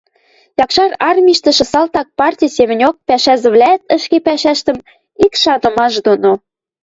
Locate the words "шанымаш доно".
5.41-6.33